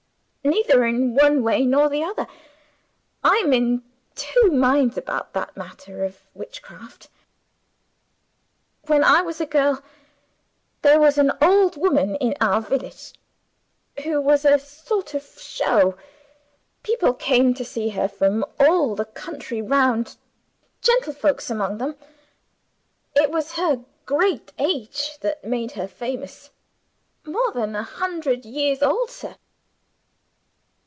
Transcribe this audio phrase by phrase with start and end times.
[0.43, 2.25] "Neither in one way nor the other.
[3.23, 3.83] I'm in
[4.15, 7.09] two minds about that matter of Witchcraft.
[8.87, 9.83] When I was a girl,
[10.81, 13.13] there was an old woman in our village,
[14.03, 15.95] who was a sort of show.
[16.81, 20.17] People came to see her from all the country round
[20.81, 21.95] gentlefolks among them.
[23.15, 26.49] It was her great age that made her famous.
[27.25, 29.35] More than a hundred years old, sir!